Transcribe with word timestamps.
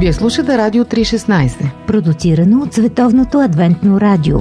Вие 0.00 0.12
слушате 0.12 0.58
Радио 0.58 0.84
316, 0.84 1.70
продуцирано 1.86 2.62
от 2.62 2.74
Световното 2.74 3.40
адвентно 3.40 4.00
радио. 4.00 4.38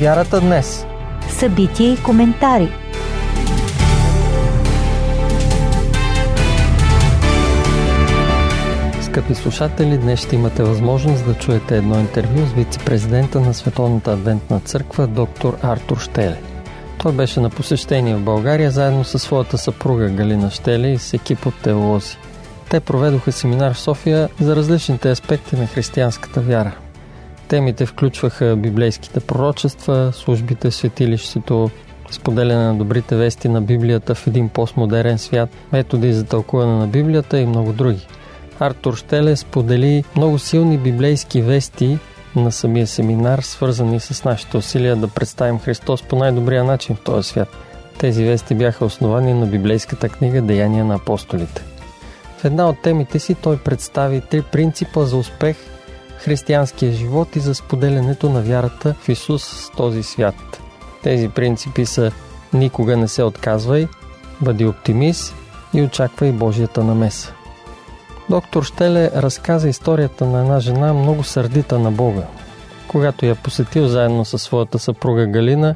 Вярата 0.00 0.40
днес. 0.40 0.86
Събития 1.28 1.92
и 1.92 2.02
коментари– 2.02 2.68
Скъпи 9.16 9.34
слушатели, 9.34 9.98
днес 9.98 10.20
ще 10.20 10.36
имате 10.36 10.62
възможност 10.62 11.26
да 11.26 11.34
чуете 11.34 11.76
едно 11.76 12.00
интервю 12.00 12.46
с 12.46 12.52
вице-президента 12.52 13.40
на 13.40 13.54
Световната 13.54 14.12
адвентна 14.12 14.60
църква, 14.60 15.06
доктор 15.06 15.58
Артур 15.62 15.98
Штеле. 15.98 16.40
Той 16.98 17.12
беше 17.12 17.40
на 17.40 17.50
посещение 17.50 18.16
в 18.16 18.24
България 18.24 18.70
заедно 18.70 19.04
със 19.04 19.22
своята 19.22 19.58
съпруга 19.58 20.08
Галина 20.08 20.50
Штеле 20.50 20.88
и 20.88 20.98
с 20.98 21.14
екип 21.14 21.46
от 21.46 21.54
теолози. 21.62 22.16
Те 22.70 22.80
проведоха 22.80 23.32
семинар 23.32 23.74
в 23.74 23.78
София 23.78 24.28
за 24.40 24.56
различните 24.56 25.10
аспекти 25.10 25.56
на 25.56 25.66
християнската 25.66 26.40
вяра. 26.40 26.72
Темите 27.48 27.86
включваха 27.86 28.56
библейските 28.56 29.20
пророчества, 29.20 30.12
службите 30.14 30.70
в 30.70 30.74
светилището, 30.74 31.70
споделяне 32.10 32.64
на 32.64 32.74
добрите 32.74 33.16
вести 33.16 33.48
на 33.48 33.62
Библията 33.62 34.14
в 34.14 34.26
един 34.26 34.48
постмодерен 34.48 35.18
свят, 35.18 35.48
методи 35.72 36.12
за 36.12 36.24
тълкуване 36.24 36.78
на 36.78 36.86
Библията 36.86 37.38
и 37.38 37.46
много 37.46 37.72
други. 37.72 38.06
Артур 38.60 38.96
Штеле 38.96 39.36
сподели 39.36 40.04
много 40.16 40.38
силни 40.38 40.78
библейски 40.78 41.42
вести 41.42 41.98
на 42.36 42.52
самия 42.52 42.86
семинар, 42.86 43.38
свързани 43.38 44.00
с 44.00 44.24
нашите 44.24 44.56
усилия 44.56 44.96
да 44.96 45.08
представим 45.08 45.58
Христос 45.58 46.02
по 46.02 46.16
най-добрия 46.16 46.64
начин 46.64 46.96
в 46.96 47.04
този 47.04 47.28
свят. 47.28 47.48
Тези 47.98 48.24
вести 48.24 48.54
бяха 48.54 48.84
основани 48.84 49.34
на 49.34 49.46
библейската 49.46 50.08
книга 50.08 50.42
Деяния 50.42 50.84
на 50.84 50.94
апостолите. 50.94 51.64
В 52.38 52.44
една 52.44 52.68
от 52.68 52.82
темите 52.82 53.18
си 53.18 53.34
той 53.34 53.56
представи 53.56 54.20
три 54.20 54.42
принципа 54.42 55.04
за 55.04 55.16
успех 55.16 55.56
в 56.18 56.24
християнския 56.24 56.92
живот 56.92 57.36
и 57.36 57.40
за 57.40 57.54
споделянето 57.54 58.30
на 58.30 58.42
вярата 58.42 58.94
в 59.00 59.08
Исус 59.08 59.44
с 59.44 59.70
този 59.76 60.02
свят. 60.02 60.60
Тези 61.02 61.28
принципи 61.28 61.86
са 61.86 62.12
никога 62.52 62.96
не 62.96 63.08
се 63.08 63.22
отказвай, 63.22 63.88
бъди 64.40 64.66
оптимист 64.66 65.34
и 65.74 65.82
очаквай 65.82 66.32
Божията 66.32 66.84
намеса. 66.84 67.32
Доктор 68.30 68.62
Штеле 68.62 69.10
разказа 69.16 69.68
историята 69.68 70.26
на 70.26 70.40
една 70.40 70.60
жена 70.60 70.92
много 70.92 71.22
сърдита 71.22 71.78
на 71.78 71.90
Бога. 71.90 72.22
Когато 72.88 73.26
я 73.26 73.34
посетил 73.34 73.86
заедно 73.86 74.24
със 74.24 74.42
своята 74.42 74.78
съпруга 74.78 75.26
Галина, 75.26 75.74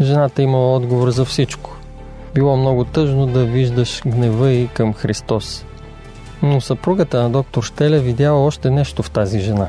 жената 0.00 0.42
имала 0.42 0.76
отговор 0.76 1.10
за 1.10 1.24
всичко. 1.24 1.76
Било 2.34 2.56
много 2.56 2.84
тъжно 2.84 3.26
да 3.26 3.44
виждаш 3.44 4.02
гнева 4.06 4.50
и 4.50 4.68
към 4.68 4.94
Христос. 4.94 5.64
Но 6.42 6.60
съпругата 6.60 7.22
на 7.22 7.30
доктор 7.30 7.62
Штеле 7.62 7.98
видяла 7.98 8.44
още 8.44 8.70
нещо 8.70 9.02
в 9.02 9.10
тази 9.10 9.40
жена. 9.40 9.68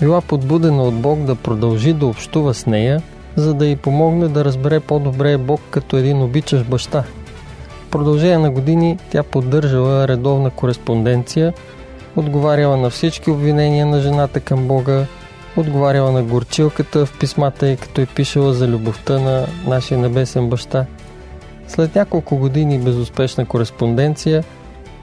Била 0.00 0.20
подбудена 0.20 0.82
от 0.82 0.94
Бог 0.94 1.18
да 1.18 1.34
продължи 1.34 1.92
да 1.92 2.06
общува 2.06 2.54
с 2.54 2.66
нея, 2.66 3.02
за 3.36 3.54
да 3.54 3.66
й 3.66 3.76
помогне 3.76 4.28
да 4.28 4.44
разбере 4.44 4.80
по-добре 4.80 5.38
Бог 5.38 5.60
като 5.70 5.96
един 5.96 6.22
обичаш 6.22 6.64
баща– 6.64 7.04
продължение 7.90 8.38
на 8.38 8.50
години 8.50 8.98
тя 9.10 9.22
поддържала 9.22 10.08
редовна 10.08 10.50
кореспонденция, 10.50 11.52
отговаряла 12.16 12.76
на 12.76 12.90
всички 12.90 13.30
обвинения 13.30 13.86
на 13.86 14.00
жената 14.00 14.40
към 14.40 14.68
Бога, 14.68 15.06
отговаряла 15.56 16.12
на 16.12 16.22
горчилката 16.22 17.06
в 17.06 17.18
писмата 17.18 17.68
и 17.68 17.76
като 17.76 18.00
е 18.00 18.06
пишела 18.06 18.52
за 18.52 18.68
любовта 18.68 19.18
на 19.18 19.46
нашия 19.66 19.98
небесен 19.98 20.48
баща. 20.48 20.86
След 21.68 21.94
няколко 21.94 22.36
години 22.36 22.78
безуспешна 22.78 23.46
кореспонденция, 23.46 24.44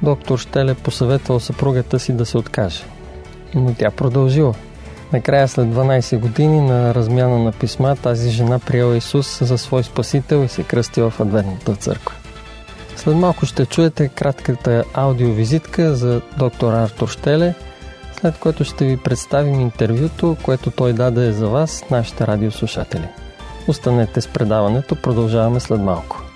доктор 0.01 0.37
Штеле 0.37 0.73
посъветвал 0.73 1.39
съпругата 1.39 1.99
си 1.99 2.13
да 2.13 2.25
се 2.25 2.37
откаже. 2.37 2.83
Но 3.55 3.73
тя 3.73 3.91
продължила. 3.91 4.53
Накрая 5.13 5.47
след 5.47 5.67
12 5.67 6.19
години 6.19 6.61
на 6.61 6.95
размяна 6.95 7.39
на 7.39 7.51
писма 7.51 7.95
тази 7.95 8.29
жена 8.29 8.59
приела 8.59 8.97
Исус 8.97 9.43
за 9.43 9.57
свой 9.57 9.83
спасител 9.83 10.43
и 10.43 10.47
се 10.47 10.63
кръстила 10.63 11.09
в 11.09 11.19
Адвентната 11.19 11.75
църква. 11.75 12.15
След 13.07 13.15
малко 13.17 13.45
ще 13.45 13.65
чуете 13.65 14.07
кратката 14.07 14.83
аудиовизитка 14.93 15.95
за 15.95 16.21
доктор 16.37 16.73
Артур 16.73 17.07
Штеле, 17.07 17.53
след 18.19 18.37
което 18.37 18.63
ще 18.63 18.85
ви 18.85 18.97
представим 18.97 19.59
интервюто, 19.59 20.37
което 20.43 20.71
той 20.71 20.93
даде 20.93 21.31
за 21.31 21.47
вас, 21.47 21.83
нашите 21.91 22.27
радиослушатели. 22.27 23.07
Останете 23.67 24.21
с 24.21 24.27
предаването, 24.27 24.95
продължаваме 24.95 25.59
след 25.59 25.79
малко. 25.79 26.26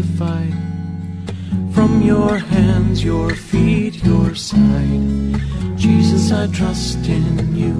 Crucified. 0.00 0.54
From 1.72 2.02
your 2.02 2.38
hands, 2.38 3.04
your 3.04 3.30
feet, 3.30 4.02
your 4.04 4.34
side. 4.34 5.40
Jesus, 5.76 6.32
I 6.32 6.46
trust 6.48 7.06
in 7.08 7.56
you. 7.56 7.74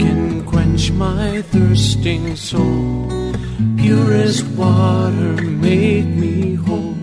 Can 0.00 0.44
quench 0.46 0.90
my 0.92 1.42
thirsting 1.42 2.36
soul? 2.36 3.32
Purest 3.76 4.46
water, 4.56 5.42
make 5.42 6.06
me 6.06 6.54
whole. 6.54 6.94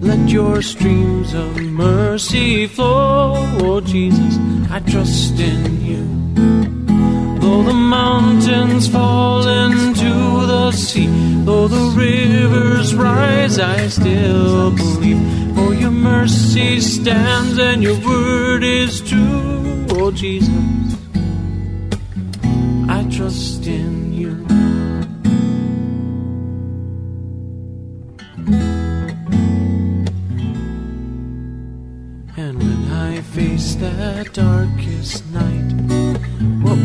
Let 0.00 0.28
your 0.28 0.62
streams 0.62 1.34
of 1.34 1.56
mercy 1.62 2.66
flow. 2.66 3.34
Oh, 3.60 3.80
Jesus, 3.80 4.36
I 4.70 4.80
trust 4.80 5.38
in 5.38 5.84
you. 5.84 6.19
Though 7.50 7.64
the 7.64 7.74
mountains 7.74 8.86
fall 8.86 9.48
into 9.48 10.46
the 10.46 10.70
sea, 10.70 11.08
though 11.44 11.66
the 11.66 11.90
rivers 11.96 12.94
rise, 12.94 13.58
I 13.58 13.88
still 13.88 14.70
believe. 14.70 15.18
For 15.56 15.74
your 15.74 15.90
mercy 15.90 16.80
stands 16.80 17.58
and 17.58 17.82
your 17.82 17.98
word 18.06 18.62
is 18.62 19.00
true, 19.00 19.84
oh 19.90 20.12
Jesus. 20.12 20.94
I 22.88 23.04
trust 23.10 23.66
in 23.66 24.12
you. 24.12 24.46
And 32.36 32.58
when 32.58 32.92
I 32.92 33.20
face 33.22 33.74
that 33.74 34.34
darkest 34.34 35.26
night, 35.32 35.79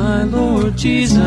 my 0.00 0.24
Lord 0.24 0.76
Jesus. 0.78 1.18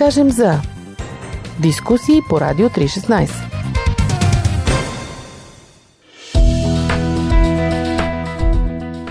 Кажем 0.00 0.30
за 0.30 0.60
дискусии 1.58 2.20
по 2.28 2.40
Радио 2.40 2.68
316? 2.68 3.30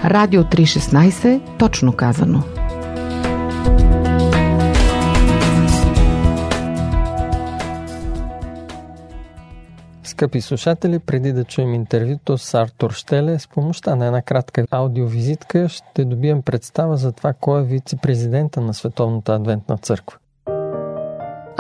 Радио 0.04 0.44
316, 0.44 1.58
точно 1.58 1.94
казано. 1.94 2.44
Скъпи 10.04 10.42
слушатели, 10.42 11.00
преди 11.00 11.34
да 11.34 11.44
чуем 11.44 11.74
интервюто 11.74 12.38
с 12.38 12.54
Артур 12.54 12.92
Штеле, 12.92 13.40
с 13.40 13.48
помощта 13.48 13.96
на 13.96 14.06
една 14.06 14.22
кратка 14.22 14.66
аудиовизитка 14.72 15.70
ще 15.70 16.06
добием 16.06 16.42
представа 16.42 16.98
за 16.98 17.12
това 17.12 17.34
кой 17.34 17.62
е 17.62 17.66
вице-президента 17.66 18.62
на 18.62 18.74
Световната 18.74 19.36
адвентна 19.36 19.78
църква. 19.78 20.18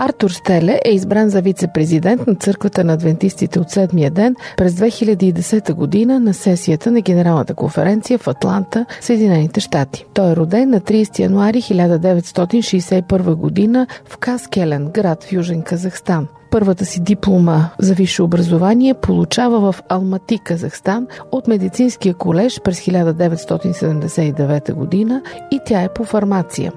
Артур 0.02 0.30
Стеле 0.32 0.80
е 0.86 0.92
избран 0.92 1.30
за 1.30 1.42
вице-президент 1.42 2.28
на 2.28 2.36
църквата 2.36 2.84
на 2.84 2.94
адвентистите 2.94 3.60
от 3.60 3.70
седмия 3.70 4.12
ден 4.12 4.36
през 4.58 4.74
2010 4.74 5.74
година 5.74 6.20
на 6.20 6.34
сесията 6.34 6.92
на 6.92 7.02
Генералната 7.02 7.54
конференция 7.54 8.18
в 8.18 8.28
Атланта, 8.28 8.86
Съединените 9.02 9.60
щати. 9.60 10.06
Той 10.14 10.32
е 10.32 10.36
роден 10.36 10.70
на 10.70 10.82
30 10.82 11.20
януари 11.20 11.62
1961 11.62 13.36
година 13.36 13.88
в 14.06 14.18
Каскелен, 14.18 14.90
град 14.94 15.24
в 15.24 15.32
Южен 15.32 15.62
Казахстан. 15.62 16.28
Първата 16.52 16.86
си 16.86 17.00
диплома 17.00 17.70
за 17.80 17.94
висше 17.94 18.24
образование 18.24 18.94
получава 18.94 19.72
в 19.72 19.82
Алмати, 19.90 20.40
Казахстан 20.44 21.08
от 21.32 21.48
медицинския 21.48 22.14
колеж 22.14 22.62
през 22.64 22.80
1979 22.80 24.74
година 24.74 25.22
и 25.52 25.60
тя 25.66 25.82
е 25.82 25.94
по 25.94 26.04
фармация. 26.04 26.72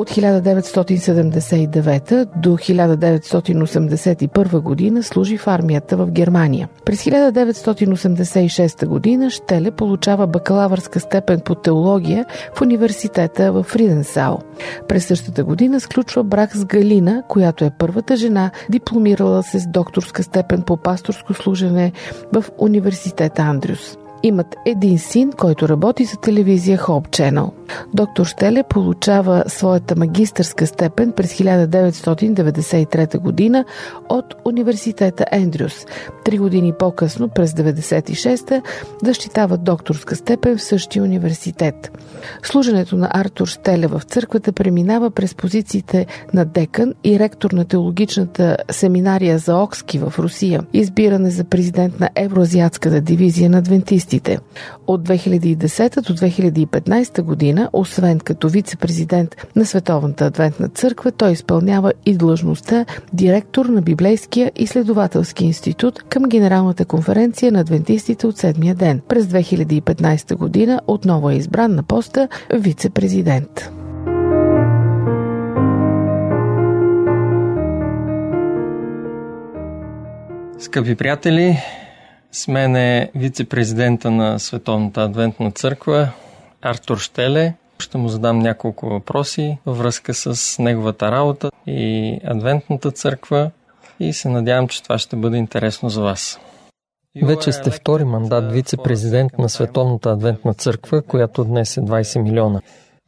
От 0.00 0.10
1979 0.10 2.28
до 2.36 2.50
1981 2.50 4.60
година 4.60 5.02
служи 5.02 5.38
в 5.38 5.48
армията 5.48 5.96
в 5.96 6.10
Германия. 6.10 6.68
През 6.84 7.04
1986 7.04 8.86
година 8.86 9.30
Штеле 9.30 9.70
получава 9.70 10.26
бакалавърска 10.26 11.00
степен 11.00 11.40
по 11.40 11.54
теология 11.54 12.26
в 12.54 12.60
университета 12.60 13.52
в 13.52 13.62
Фриденсау. 13.62 14.38
През 14.88 15.06
същата 15.06 15.44
година 15.44 15.80
сключва 15.80 16.24
брак 16.24 16.56
с 16.56 16.64
Галина, 16.64 17.22
която 17.28 17.64
е 17.64 17.72
първата 17.78 18.16
жена, 18.16 18.50
дипломирала 18.70 19.42
се 19.42 19.58
с 19.58 19.66
докторска 19.66 20.22
степен 20.22 20.62
по 20.62 20.76
пасторско 20.76 21.34
служене 21.34 21.92
в 22.32 22.44
университета 22.58 23.42
Андрюс. 23.42 23.99
Имат 24.22 24.56
един 24.66 24.98
син, 24.98 25.32
който 25.32 25.68
работи 25.68 26.04
за 26.04 26.16
телевизия 26.16 26.78
Hope 26.78 27.08
Channel. 27.08 27.50
Доктор 27.94 28.24
Штеле 28.24 28.62
получава 28.62 29.44
своята 29.46 29.96
магистърска 29.96 30.66
степен 30.66 31.12
през 31.12 31.38
1993 31.38 33.18
година 33.18 33.64
от 34.08 34.34
университета 34.44 35.24
Ендрюс. 35.32 35.86
Три 36.24 36.38
години 36.38 36.72
по-късно, 36.78 37.28
през 37.28 37.52
1996, 37.52 38.62
защитава 39.04 39.56
докторска 39.56 40.16
степен 40.16 40.58
в 40.58 40.62
същия 40.62 41.02
университет. 41.02 41.98
Служенето 42.42 42.96
на 42.96 43.10
Артур 43.14 43.46
Штеле 43.46 43.86
в 43.86 44.02
църквата 44.06 44.52
преминава 44.52 45.10
през 45.10 45.34
позициите 45.34 46.06
на 46.34 46.44
декан 46.44 46.94
и 47.04 47.18
ректор 47.18 47.50
на 47.50 47.64
теологичната 47.64 48.56
семинария 48.70 49.38
за 49.38 49.56
Окски 49.56 49.98
в 49.98 50.14
Русия, 50.18 50.62
избиране 50.72 51.30
за 51.30 51.44
президент 51.44 52.00
на 52.00 52.08
Евроазиатската 52.16 53.00
дивизия 53.00 53.50
на 53.50 53.62
адвентистите. 54.10 54.38
От 54.86 55.08
2010 55.08 56.00
до 56.00 56.14
2015 56.14 57.22
година, 57.22 57.70
освен 57.72 58.18
като 58.18 58.48
вице-президент 58.48 59.36
на 59.56 59.64
Световната 59.64 60.26
адвентна 60.26 60.68
църква, 60.68 61.12
той 61.12 61.32
изпълнява 61.32 61.92
и 62.06 62.16
длъжността 62.16 62.84
директор 63.12 63.66
на 63.66 63.82
Библейския 63.82 64.52
изследователски 64.56 65.44
институт 65.44 66.02
към 66.08 66.22
Генералната 66.22 66.84
конференция 66.84 67.52
на 67.52 67.60
адвентистите 67.60 68.26
от 68.26 68.36
седмия 68.36 68.74
ден. 68.74 69.00
През 69.08 69.26
2015 69.26 70.34
година 70.34 70.80
отново 70.86 71.30
е 71.30 71.34
избран 71.34 71.74
на 71.74 71.82
поста 71.82 72.28
вице-президент. 72.54 73.70
Скъпи 80.58 80.94
приятели, 80.94 81.58
с 82.32 82.48
мен 82.48 82.76
е 82.76 83.10
вице-президента 83.14 84.10
на 84.10 84.38
Световната 84.38 85.02
адвентна 85.02 85.50
църква 85.50 86.08
Артур 86.62 86.98
Штеле. 86.98 87.54
Ще 87.78 87.98
му 87.98 88.08
задам 88.08 88.38
няколко 88.38 88.88
въпроси 88.88 89.58
във 89.66 89.78
връзка 89.78 90.14
с 90.14 90.58
неговата 90.58 91.12
работа 91.12 91.50
и 91.66 92.18
адвентната 92.24 92.90
църква 92.90 93.50
и 94.00 94.12
се 94.12 94.28
надявам, 94.28 94.68
че 94.68 94.82
това 94.82 94.98
ще 94.98 95.16
бъде 95.16 95.36
интересно 95.36 95.88
за 95.88 96.02
вас. 96.02 96.40
Вече 97.22 97.52
сте 97.52 97.70
втори 97.70 98.04
мандат 98.04 98.52
вице-президент 98.52 99.38
на 99.38 99.48
Световната 99.48 100.10
адвентна 100.10 100.54
църква, 100.54 101.02
която 101.02 101.44
днес 101.44 101.76
е 101.76 101.80
20 101.80 102.22
милиона. 102.22 102.60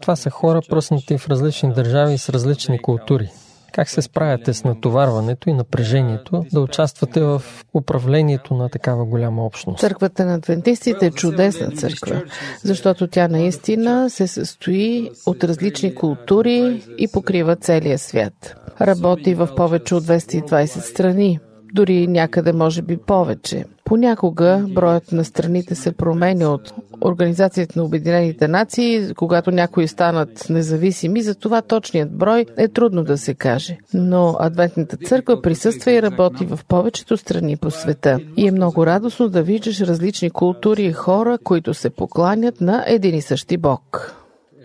Това 0.02 0.16
са 0.16 0.30
хора 0.30 0.61
пръснати 0.68 1.18
в 1.18 1.28
различни 1.28 1.73
държави 1.73 2.18
с 2.18 2.28
различни 2.28 2.82
култури. 2.82 3.30
Как 3.72 3.88
се 3.88 4.02
справяте 4.02 4.54
с 4.54 4.64
натоварването 4.64 5.50
и 5.50 5.52
напрежението 5.52 6.44
да 6.52 6.60
участвате 6.60 7.20
в 7.20 7.42
управлението 7.74 8.54
на 8.54 8.68
такава 8.68 9.04
голяма 9.04 9.44
общност? 9.44 9.80
Църквата 9.80 10.24
на 10.24 10.34
адвентистите 10.34 11.06
е 11.06 11.10
чудесна 11.10 11.70
църква, 11.70 12.22
защото 12.64 13.06
тя 13.06 13.28
наистина 13.28 14.10
се 14.10 14.26
състои 14.26 15.10
от 15.26 15.44
различни 15.44 15.94
култури 15.94 16.82
и 16.98 17.08
покрива 17.12 17.56
целия 17.56 17.98
свят. 17.98 18.54
Работи 18.80 19.34
в 19.34 19.48
повече 19.56 19.94
от 19.94 20.04
220 20.04 20.64
страни 20.64 21.40
дори 21.72 22.06
някъде 22.06 22.52
може 22.52 22.82
би 22.82 22.96
повече. 22.96 23.64
Понякога 23.84 24.64
броят 24.68 25.12
на 25.12 25.24
страните 25.24 25.74
се 25.74 25.92
променя 25.92 26.48
от 26.48 26.74
Организацията 27.00 27.78
на 27.78 27.84
Обединените 27.84 28.48
нации, 28.48 29.14
когато 29.14 29.50
някои 29.50 29.88
станат 29.88 30.46
независими, 30.50 31.22
за 31.22 31.34
това 31.34 31.62
точният 31.62 32.16
брой 32.16 32.46
е 32.56 32.68
трудно 32.68 33.04
да 33.04 33.18
се 33.18 33.34
каже. 33.34 33.78
Но 33.94 34.36
Адвентната 34.38 34.96
църква 34.96 35.42
присъства 35.42 35.92
и 35.92 36.02
работи 36.02 36.46
в 36.46 36.60
повечето 36.68 37.16
страни 37.16 37.56
по 37.56 37.70
света. 37.70 38.18
И 38.36 38.48
е 38.48 38.52
много 38.52 38.86
радостно 38.86 39.28
да 39.28 39.42
виждаш 39.42 39.80
различни 39.80 40.30
култури 40.30 40.84
и 40.84 40.92
хора, 40.92 41.38
които 41.44 41.74
се 41.74 41.90
покланят 41.90 42.60
на 42.60 42.84
един 42.86 43.14
и 43.14 43.22
същи 43.22 43.56
Бог. 43.56 44.14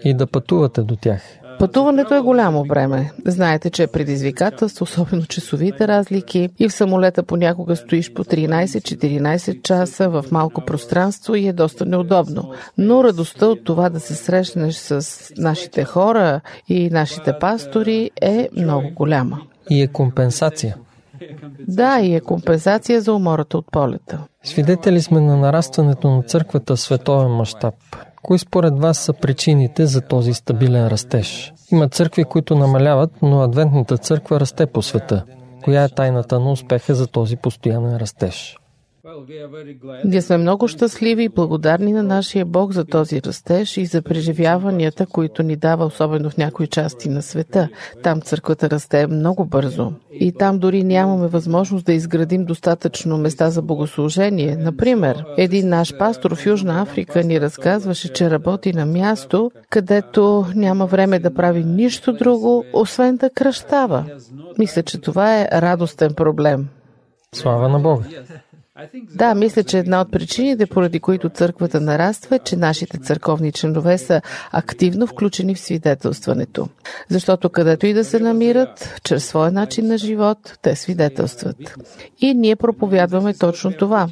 И 0.04 0.14
да 0.14 0.28
пътувате 0.28 0.82
до 0.82 0.96
тях. 0.96 1.22
Пътуването 1.60 2.16
е 2.16 2.20
голямо 2.20 2.64
време. 2.64 3.12
Знаете, 3.26 3.70
че 3.70 3.84
е 3.84 3.88
предизвикателство, 3.88 4.84
особено 4.84 5.26
часовите 5.26 5.88
разлики. 5.88 6.50
И 6.60 6.70
в 6.70 6.74
самолета 6.74 7.24
понякога 7.24 7.76
стоиш 7.76 8.14
по 8.14 8.24
13-14 8.24 9.62
часа 9.62 10.10
в 10.10 10.26
малко 10.32 10.62
пространство 10.62 11.36
и 11.36 11.48
е 11.48 11.54
доста 11.54 11.86
неудобно. 11.86 12.52
Но 12.78 13.04
радостта 13.04 13.48
от 13.48 13.64
това 13.64 13.90
да 13.90 14.00
се 14.00 14.16
срещнеш 14.16 14.76
с 14.76 15.06
нашите 15.38 15.84
хора 15.84 16.42
и 16.68 16.90
нашите 16.90 17.34
пастори 17.40 18.12
е 18.22 18.50
много 18.58 18.90
голяма. 18.96 19.42
И 19.70 19.82
е 19.82 19.88
компенсация. 19.88 20.78
Да, 21.68 22.00
и 22.00 22.16
е 22.16 22.20
компенсация 22.20 23.02
за 23.02 23.14
умората 23.14 23.58
от 23.58 23.66
полета. 23.72 24.20
Свидетели 24.44 25.02
сме 25.02 25.22
на 25.22 25.38
нарастването 25.38 26.10
на 26.10 26.24
църквата 26.24 26.76
в 26.76 26.80
световен 26.80 27.32
мащаб. 27.32 27.76
Кои 28.24 28.40
според 28.40 28.80
вас 28.80 28.98
са 28.98 29.14
причините 29.14 29.86
за 29.86 30.02
този 30.02 30.34
стабилен 30.34 30.88
растеж? 30.88 31.54
Има 31.72 31.90
църкви, 31.90 32.24
които 32.24 32.56
намаляват, 32.56 33.12
но 33.22 33.42
Адвентната 33.42 33.98
църква 33.98 34.40
расте 34.40 34.66
по 34.66 34.82
света. 34.82 35.24
Коя 35.64 35.84
е 35.84 35.90
тайната 35.90 36.40
на 36.40 36.52
успеха 36.52 36.96
за 36.96 37.08
този 37.08 37.36
постоянен 37.36 37.98
растеж? 37.98 38.58
Ние 40.06 40.22
сме 40.22 40.38
много 40.38 40.68
щастливи 40.68 41.24
и 41.24 41.30
благодарни 41.30 41.92
на 41.92 42.04
нашия 42.04 42.46
Бог 42.46 42.74
за 42.74 42.86
този 42.86 43.22
растеж 43.22 43.78
и 43.78 43.86
за 43.86 44.02
преживяванията, 44.02 45.06
които 45.06 45.44
ни 45.44 45.56
дава, 45.56 45.86
особено 45.86 46.30
в 46.30 46.38
някои 46.38 46.68
части 46.68 47.10
на 47.10 47.22
света. 47.22 47.70
Там 48.04 48.22
църквата 48.22 48.70
расте 48.70 49.08
много 49.08 49.46
бързо. 49.46 49.92
И 50.12 50.32
там 50.32 50.60
дори 50.60 50.84
нямаме 50.84 51.28
възможност 51.28 51.86
да 51.86 51.94
изградим 51.94 52.46
достатъчно 52.46 53.18
места 53.18 53.50
за 53.50 53.62
богослужение. 53.62 54.56
Например, 54.56 55.26
един 55.38 55.70
наш 55.70 55.98
пастор 55.98 56.36
в 56.36 56.46
Южна 56.46 56.82
Африка 56.82 57.24
ни 57.24 57.42
разказваше, 57.42 58.14
че 58.14 58.30
работи 58.30 58.74
на 58.74 58.86
място, 58.86 59.52
където 59.70 60.46
няма 60.56 60.86
време 60.86 61.20
да 61.20 61.34
прави 61.34 61.64
нищо 61.64 62.14
друго, 62.14 62.64
освен 62.74 63.18
да 63.18 63.30
кръщава. 63.30 64.06
Мисля, 64.58 64.84
че 64.84 65.02
това 65.02 65.42
е 65.42 65.48
радостен 65.54 66.14
проблем. 66.14 66.68
Слава 67.36 67.70
на 67.70 67.80
Бога! 67.80 68.06
Да, 69.16 69.36
мисля, 69.36 69.64
че 69.64 69.80
една 69.80 70.02
от 70.02 70.12
причините, 70.12 70.66
поради 70.66 71.00
които 71.00 71.30
църквата 71.30 71.82
нараства, 71.82 72.36
е, 72.36 72.40
че 72.40 72.56
нашите 72.56 72.98
църковни 72.98 73.52
членове 73.52 73.98
са 73.98 74.22
активно 74.52 75.08
включени 75.08 75.56
в 75.56 75.60
свидетелстването. 75.60 76.68
Защото 77.10 77.50
където 77.50 77.86
и 77.86 77.94
да 77.94 78.04
се 78.04 78.20
намират, 78.20 79.00
чрез 79.04 79.26
своя 79.26 79.52
начин 79.52 79.88
на 79.88 79.98
живот, 79.98 80.58
те 80.62 80.76
свидетелстват. 80.76 81.78
И 82.20 82.34
ние 82.34 82.56
проповядваме 82.56 83.34
точно 83.34 83.72
това. 83.72 84.08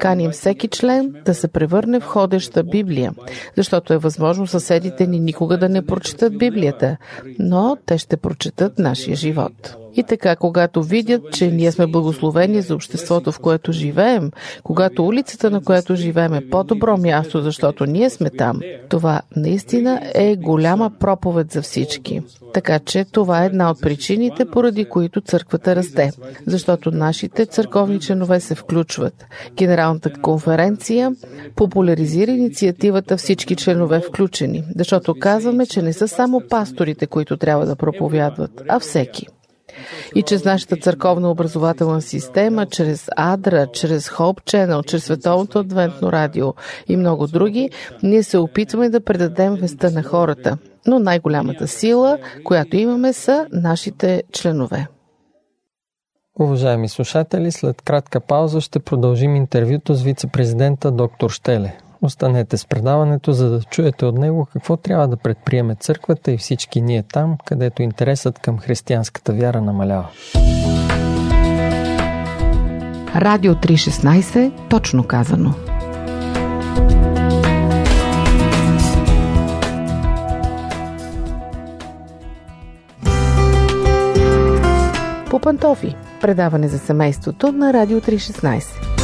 Каним 0.00 0.30
всеки 0.30 0.68
член 0.68 1.14
да 1.24 1.34
се 1.34 1.48
превърне 1.48 2.00
в 2.00 2.06
ходеща 2.06 2.62
Библия, 2.62 3.12
защото 3.56 3.92
е 3.92 3.98
възможно 3.98 4.46
съседите 4.46 5.06
ни 5.06 5.20
никога 5.20 5.58
да 5.58 5.68
не 5.68 5.86
прочитат 5.86 6.38
Библията, 6.38 6.96
но 7.38 7.76
те 7.86 7.98
ще 7.98 8.16
прочитат 8.16 8.78
нашия 8.78 9.16
живот. 9.16 9.76
И 9.96 10.02
така, 10.02 10.36
когато 10.36 10.82
видят, 10.82 11.22
че 11.32 11.50
ние 11.50 11.72
сме 11.72 11.86
благословени 11.86 12.62
за 12.62 12.74
обществото, 12.74 13.32
в 13.32 13.38
което 13.38 13.72
живеем, 13.72 14.30
когато 14.62 15.06
улицата, 15.06 15.50
на 15.50 15.60
която 15.60 15.94
живеем 15.94 16.34
е 16.34 16.48
по-добро 16.48 16.96
място, 16.96 17.40
защото 17.40 17.86
ние 17.86 18.10
сме 18.10 18.30
там, 18.30 18.60
това 18.88 19.20
наистина 19.36 20.00
е 20.14 20.36
голяма 20.36 20.90
проповед 21.00 21.52
за 21.52 21.62
всички. 21.62 22.22
Така 22.54 22.78
че 22.78 23.04
това 23.04 23.42
е 23.42 23.46
една 23.46 23.70
от 23.70 23.80
причините, 23.80 24.44
поради 24.44 24.84
които 24.84 25.20
църквата 25.20 25.76
расте. 25.76 26.10
Защото 26.46 26.90
нашите 26.90 27.46
църковни 27.46 28.00
членове 28.00 28.40
се 28.40 28.54
включват. 28.54 29.26
Генералната 29.56 30.12
конференция 30.12 31.12
популяризира 31.56 32.30
инициативата 32.30 33.16
всички 33.16 33.56
членове 33.56 34.00
включени, 34.00 34.64
защото 34.76 35.14
казваме, 35.20 35.66
че 35.66 35.82
не 35.82 35.92
са 35.92 36.08
само 36.08 36.42
пасторите, 36.50 37.06
които 37.06 37.36
трябва 37.36 37.66
да 37.66 37.76
проповядват, 37.76 38.62
а 38.68 38.80
всеки 38.80 39.26
и 40.14 40.22
чрез 40.22 40.44
нашата 40.44 40.76
църковна 40.76 41.30
образователна 41.30 42.02
система, 42.02 42.66
чрез 42.66 43.08
Адра, 43.16 43.66
чрез 43.72 44.08
Hope 44.08 44.42
Channel, 44.42 44.86
чрез 44.86 45.04
Световното 45.04 45.58
адвентно 45.58 46.12
радио 46.12 46.54
и 46.88 46.96
много 46.96 47.26
други, 47.26 47.70
ние 48.02 48.22
се 48.22 48.38
опитваме 48.38 48.88
да 48.88 49.00
предадем 49.00 49.54
веста 49.54 49.90
на 49.90 50.02
хората. 50.02 50.58
Но 50.86 50.98
най-голямата 50.98 51.68
сила, 51.68 52.18
която 52.44 52.76
имаме, 52.76 53.12
са 53.12 53.46
нашите 53.52 54.22
членове. 54.32 54.86
Уважаеми 56.40 56.88
слушатели, 56.88 57.52
след 57.52 57.82
кратка 57.82 58.20
пауза 58.20 58.60
ще 58.60 58.78
продължим 58.78 59.36
интервюто 59.36 59.94
с 59.94 60.02
вице-президента 60.02 60.90
доктор 60.90 61.30
Штеле. 61.30 61.76
Останете 62.02 62.56
с 62.56 62.66
предаването, 62.66 63.32
за 63.32 63.50
да 63.50 63.60
чуете 63.60 64.04
от 64.04 64.18
него 64.18 64.46
какво 64.52 64.76
трябва 64.76 65.08
да 65.08 65.16
предприеме 65.16 65.74
църквата 65.74 66.32
и 66.32 66.38
всички 66.38 66.80
ние 66.80 67.02
там, 67.02 67.36
където 67.44 67.82
интересът 67.82 68.38
към 68.38 68.58
християнската 68.58 69.32
вяра 69.32 69.60
намалява. 69.62 70.08
Радио 73.16 73.54
316, 73.54 74.52
точно 74.68 75.04
казано. 75.04 75.54
По 85.30 85.38
пантофи. 85.38 85.96
Предаване 86.20 86.68
за 86.68 86.78
семейството 86.78 87.52
на 87.52 87.72
Радио 87.72 88.00
316. 88.00 88.97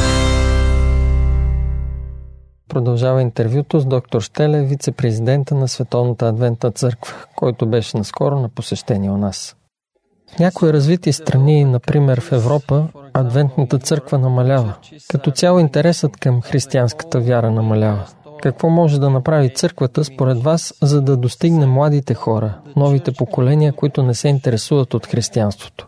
Продължава 2.75 3.21
интервюто 3.21 3.79
с 3.79 3.85
доктор 3.85 4.21
Штеле, 4.21 4.63
вице-президента 4.63 5.55
на 5.55 5.67
Световната 5.67 6.27
адвентна 6.27 6.71
църква, 6.71 7.13
който 7.35 7.65
беше 7.65 7.97
наскоро 7.97 8.39
на 8.39 8.49
посещение 8.49 9.09
у 9.09 9.17
нас. 9.17 9.55
В 10.35 10.39
някои 10.39 10.73
развити 10.73 11.13
страни, 11.13 11.65
например 11.65 12.21
в 12.21 12.31
Европа, 12.31 12.87
адвентната 13.13 13.79
църква 13.79 14.17
намалява. 14.17 14.73
Като 15.09 15.31
цяло 15.31 15.59
интересът 15.59 16.17
към 16.17 16.41
християнската 16.41 17.19
вяра 17.19 17.51
намалява. 17.51 18.05
Какво 18.41 18.69
може 18.69 18.99
да 18.99 19.09
направи 19.09 19.53
църквата 19.53 20.03
според 20.03 20.43
вас, 20.43 20.73
за 20.81 21.01
да 21.01 21.17
достигне 21.17 21.65
младите 21.65 22.13
хора, 22.13 22.57
новите 22.75 23.11
поколения, 23.11 23.73
които 23.73 24.03
не 24.03 24.13
се 24.13 24.27
интересуват 24.27 24.93
от 24.93 25.05
християнството? 25.05 25.87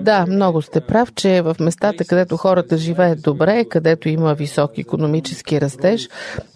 Да, 0.00 0.26
много 0.26 0.62
сте 0.62 0.80
прав, 0.80 1.12
че 1.14 1.42
в 1.42 1.56
местата, 1.60 2.04
където 2.04 2.36
хората 2.36 2.76
живеят 2.76 3.22
добре, 3.22 3.64
където 3.64 4.08
има 4.08 4.34
висок 4.34 4.78
економически 4.78 5.60
растеж, 5.60 6.08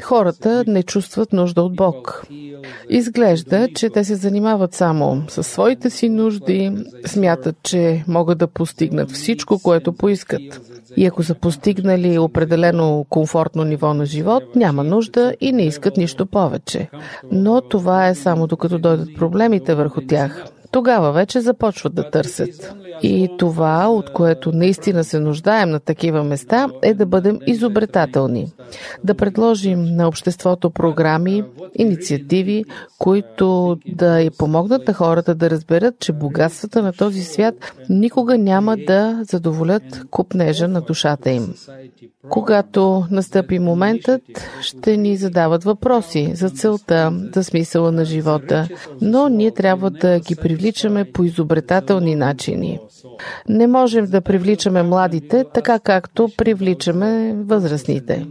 хората 0.03 0.65
не 0.67 0.83
чувстват 0.83 1.33
нужда 1.33 1.63
от 1.63 1.77
Бог. 1.77 2.27
Изглежда, 2.89 3.69
че 3.75 3.91
те 3.91 4.05
се 4.05 4.15
занимават 4.15 4.75
само 4.75 5.23
със 5.29 5.47
своите 5.47 5.91
си 5.91 6.09
нужди, 6.09 6.73
смятат, 7.07 7.57
че 7.63 8.05
могат 8.09 8.39
да 8.39 8.47
постигнат 8.47 9.11
всичко, 9.11 9.59
което 9.59 9.93
поискат. 9.93 10.61
И 10.97 11.07
ако 11.07 11.23
са 11.23 11.35
постигнали 11.35 12.19
определено 12.19 13.07
комфортно 13.09 13.65
ниво 13.65 13.95
на 13.95 14.07
живот, 14.07 14.43
няма 14.57 14.85
нужда 14.85 15.35
и 15.41 15.53
не 15.53 15.63
искат 15.63 15.97
нищо 15.97 16.27
повече. 16.27 16.89
Но 17.33 17.61
това 17.61 18.09
е 18.09 18.15
само 18.15 18.47
докато 18.47 18.79
дойдат 18.79 19.09
проблемите 19.17 19.75
върху 19.75 20.01
тях 20.01 20.45
тогава 20.73 21.13
вече 21.13 21.41
започват 21.41 21.95
да 21.95 22.11
търсят. 22.11 22.75
И 23.03 23.29
това, 23.39 23.89
от 23.89 24.13
което 24.13 24.53
наистина 24.53 25.05
се 25.05 25.21
нуждаем 25.21 25.71
на 25.71 25.81
такива 25.81 26.25
места, 26.25 26.69
е 26.83 26.95
да 26.95 27.07
бъдем 27.07 27.39
изобретателни. 27.47 28.53
Да 29.05 29.15
предложим 29.15 29.85
на 29.85 30.09
обществото 30.09 30.71
програми, 30.71 31.45
инициативи, 31.75 32.65
които 32.99 33.77
да 33.87 34.21
и 34.21 34.31
помогнат 34.31 34.89
на 34.89 34.95
хората 34.95 35.35
да 35.35 35.51
разберат, 35.51 35.95
че 35.99 36.13
богатствата 36.13 36.83
на 36.83 36.93
този 36.93 37.23
свят 37.23 37.55
никога 37.89 38.39
няма 38.39 38.77
да 38.77 39.21
задоволят 39.23 40.05
купнежа 40.11 40.69
на 40.69 40.81
душата 40.81 41.31
им. 41.31 41.55
Когато 42.29 43.05
настъпи 43.11 43.59
моментът, 43.59 44.23
ще 44.61 44.97
ни 44.97 45.17
задават 45.17 45.65
въпроси 45.65 46.33
за 46.35 46.51
целта, 46.51 47.13
за 47.35 47.45
смисъла 47.45 47.93
на 47.93 48.05
живота, 48.05 48.69
но 49.01 49.29
ние 49.29 49.51
трябва 49.51 49.91
да 49.91 50.21
ги 50.21 50.37
привличаме 50.37 50.62
по 51.15 51.25
изобретателни 51.25 52.15
начини. 52.15 52.79
Не 53.49 53.67
можем 53.67 54.07
да 54.07 54.21
привличаме 54.21 54.83
младите 54.83 55.45
така 55.55 55.79
както 55.79 56.29
привличаме 56.37 57.35
възрастните. 57.39 58.27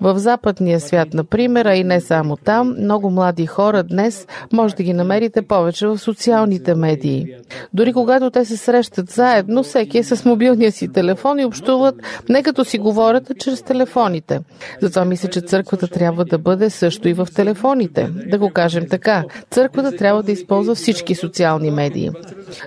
В 0.00 0.18
западния 0.18 0.80
свят, 0.80 1.08
например, 1.14 1.66
а 1.66 1.74
и 1.74 1.84
не 1.84 2.00
само 2.00 2.36
там, 2.36 2.74
много 2.78 3.10
млади 3.10 3.46
хора 3.46 3.82
днес 3.82 4.26
може 4.52 4.74
да 4.74 4.82
ги 4.82 4.92
намерите 4.92 5.42
повече 5.42 5.86
в 5.86 5.98
социалните 5.98 6.74
медии. 6.74 7.26
Дори 7.74 7.92
когато 7.92 8.30
те 8.30 8.44
се 8.44 8.56
срещат 8.56 9.10
заедно, 9.10 9.62
всеки 9.62 9.98
е 9.98 10.02
с 10.02 10.24
мобилния 10.24 10.72
си 10.72 10.88
телефон 10.88 11.38
и 11.38 11.44
общуват 11.44 11.94
не 12.28 12.42
като 12.42 12.64
си 12.64 12.78
говорят, 12.78 13.30
а 13.30 13.34
чрез 13.34 13.62
телефоните. 13.62 14.40
Затова 14.82 15.04
мисля, 15.04 15.28
че 15.28 15.40
църквата 15.40 15.88
трябва 15.88 16.24
да 16.24 16.38
бъде 16.38 16.70
също 16.70 17.08
и 17.08 17.12
в 17.12 17.28
телефоните. 17.34 18.10
Да 18.26 18.38
го 18.38 18.50
кажем 18.50 18.86
така. 18.90 19.24
Църквата 19.50 19.96
трябва 19.96 20.22
да 20.22 20.32
използва 20.32 20.74
всички 20.74 21.14
социални 21.14 21.70
медии. 21.76 22.12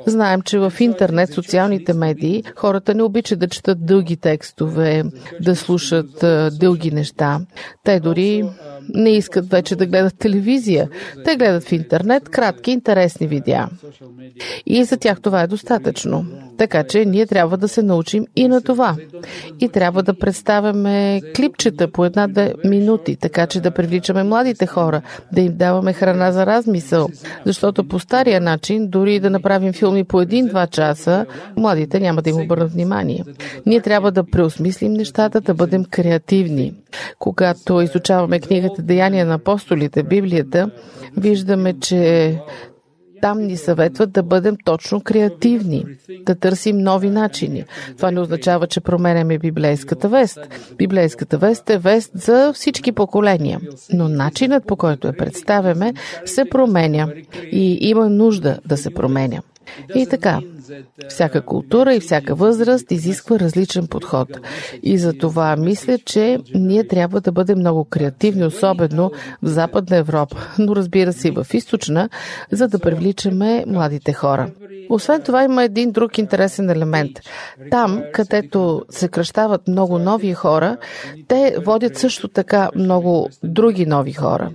Знаем, 0.06 0.42
че 0.42 0.60
в 0.60 0.74
интернет, 0.80 1.34
социалните 1.34 1.94
медии, 1.94 2.44
хората 2.56 2.94
не 2.94 3.04
обичат 3.04 3.40
да 3.40 3.48
четат 3.48 3.86
дълги 3.86 4.18
текстове, 4.18 5.04
да 5.42 5.56
слушат 5.56 6.26
дълги 6.60 6.92
неща. 6.92 7.40
Те 7.84 8.00
дори 8.00 8.44
не 8.94 9.10
искат 9.10 9.50
вече 9.50 9.76
да 9.76 9.86
гледат 9.86 10.18
телевизия. 10.18 10.90
Те 11.26 11.36
гледат 11.36 11.64
в 11.64 11.72
интернет 11.72 12.30
кратки, 12.30 12.72
интересни 12.72 13.28
видеа. 13.28 13.70
И 14.66 14.84
за 14.84 14.98
тях 14.98 15.22
това 15.22 15.42
е 15.42 15.48
достатъчно. 15.48 16.26
Така 16.58 16.84
че 16.84 17.06
ние 17.06 17.26
трябва 17.26 17.58
да 17.58 17.68
се 17.68 17.84
научим 17.84 18.26
и 18.36 18.48
на 18.48 18.62
това. 18.62 18.96
И 19.60 19.70
трябва 19.70 20.04
да 20.04 20.20
представяме 20.20 21.22
клипчета 21.36 21.92
по 21.92 22.06
една-две 22.06 22.54
минути, 22.66 23.16
така 23.16 23.48
че 23.48 23.60
да 23.60 23.72
привличаме 23.72 24.24
младите 24.24 24.66
хора, 24.66 25.02
да 25.32 25.42
им 25.42 25.58
даваме 25.58 25.94
храна 25.94 26.32
за 26.32 26.46
размисъл. 26.46 27.10
Защото 27.46 27.88
по 27.88 28.00
стария 28.00 28.42
начин, 28.42 28.88
дори 28.90 29.20
да 29.20 29.30
направим 29.30 29.69
филми 29.74 30.04
по 30.04 30.22
един-два 30.22 30.68
часа, 30.68 31.26
младите 31.58 32.00
няма 32.00 32.22
да 32.22 32.30
им 32.30 32.42
обърнат 32.42 32.74
внимание. 32.74 33.24
Ние 33.66 33.82
трябва 33.82 34.12
да 34.12 34.24
преосмислим 34.24 34.94
нещата, 34.94 35.42
да 35.42 35.54
бъдем 35.54 35.86
креативни. 35.86 36.74
Когато 37.20 37.82
изучаваме 37.82 38.40
книгата 38.40 38.82
Деяния 38.82 39.26
на 39.26 39.34
апостолите, 39.34 40.04
Библията, 40.04 40.72
виждаме, 41.18 41.80
че 41.80 42.36
там 43.22 43.42
ни 43.42 43.58
съветват 43.58 44.12
да 44.12 44.24
бъдем 44.24 44.58
точно 44.66 45.02
креативни, 45.02 45.86
да 46.26 46.36
търсим 46.36 46.78
нови 46.78 47.10
начини. 47.10 47.64
Това 47.98 48.12
не 48.12 48.20
означава, 48.20 48.68
че 48.68 48.82
променяме 48.82 49.38
библейската 49.38 50.10
вест. 50.10 50.40
Библейската 50.78 51.38
вест 51.38 51.70
е 51.70 51.78
вест 51.78 52.12
за 52.16 52.54
всички 52.54 52.92
поколения, 52.92 53.60
но 53.94 54.08
начинът 54.08 54.68
по 54.68 54.76
който 54.76 55.08
я 55.08 55.18
представяме 55.18 55.94
се 56.26 56.46
променя 56.46 57.08
и 57.52 57.78
има 57.82 58.10
нужда 58.10 58.60
да 58.66 58.78
се 58.78 58.90
променя. 58.90 59.42
И 59.96 60.08
така, 60.08 60.40
всяка 61.10 61.42
култура 61.42 61.96
и 61.96 62.00
всяка 62.00 62.36
възраст 62.36 62.92
изисква 62.92 63.40
различен 63.40 63.88
подход. 63.88 64.28
И 64.84 64.98
за 64.98 65.14
това 65.14 65.56
мисля, 65.56 65.98
че 65.98 66.40
ние 66.56 66.88
трябва 66.88 67.22
да 67.22 67.32
бъдем 67.32 67.60
много 67.60 67.86
креативни, 67.86 68.46
особено 68.46 69.12
в 69.42 69.48
Западна 69.48 69.98
Европа, 69.98 70.38
но 70.60 70.76
разбира 70.76 71.14
се 71.14 71.28
и 71.28 71.32
в 71.32 71.48
Източна, 71.54 72.10
за 72.52 72.68
да 72.68 72.80
привличаме 72.80 73.64
младите 73.68 74.14
хора. 74.14 74.50
Освен 74.90 75.22
това 75.22 75.44
има 75.44 75.64
един 75.64 75.92
друг 75.92 76.18
интересен 76.18 76.70
елемент. 76.70 77.12
Там, 77.72 78.04
където 78.14 78.86
се 78.90 79.08
кръщават 79.08 79.68
много 79.68 80.00
нови 80.00 80.34
хора, 80.34 80.78
те 81.28 81.56
водят 81.66 81.98
също 81.98 82.28
така 82.28 82.70
много 82.76 83.30
други 83.44 83.86
нови 83.86 84.14
хора. 84.14 84.52